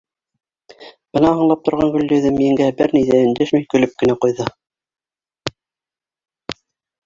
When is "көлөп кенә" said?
3.77-4.19